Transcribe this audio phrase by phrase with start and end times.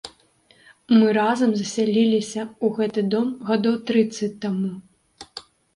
[0.97, 4.77] Мы разам засяляліся ў гэты дом гадоў трыццаць таму.